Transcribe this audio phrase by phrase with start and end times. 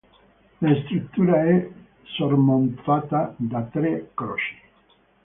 [0.61, 1.69] La struttura è
[2.01, 4.57] sormontata da tre croci.